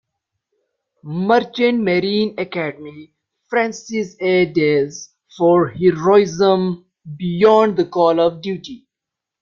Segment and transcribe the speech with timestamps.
[1.03, 3.13] Merchant Marine Academy,
[3.47, 4.47] Francis A.
[4.47, 8.87] Dales for "Heroism beyond the call of duty".